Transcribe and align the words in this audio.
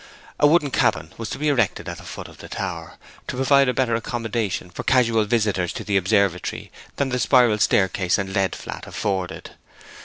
A 0.39 0.47
wooden 0.47 0.71
cabin 0.71 1.13
was 1.19 1.29
to 1.29 1.37
be 1.37 1.47
erected 1.47 1.87
at 1.87 1.97
the 1.99 2.03
foot 2.03 2.27
of 2.27 2.39
the 2.39 2.49
tower, 2.49 2.97
to 3.27 3.35
provide 3.35 3.75
better 3.75 3.93
accommodation 3.93 4.71
for 4.71 4.81
casual 4.81 5.25
visitors 5.25 5.71
to 5.73 5.83
the 5.83 5.95
observatory 5.95 6.71
than 6.95 7.09
the 7.09 7.19
spiral 7.19 7.59
staircase 7.59 8.17
and 8.17 8.33
lead 8.33 8.55
flat 8.55 8.87
afforded. 8.87 9.51